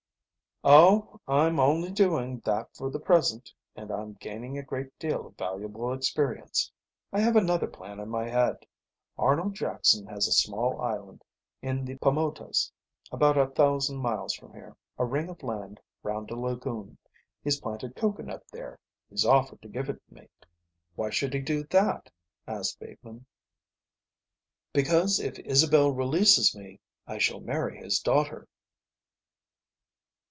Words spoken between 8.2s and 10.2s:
head. Arnold Jackson